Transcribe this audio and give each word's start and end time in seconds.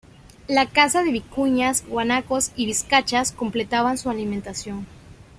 La 0.47 0.65
caza 0.65 1.03
de 1.03 1.11
vicuñas, 1.11 1.85
guanacos 1.87 2.53
y 2.55 2.65
vizcachas 2.65 3.31
complementaba 3.31 3.97
su 3.97 4.09
alimentación. 4.09 4.87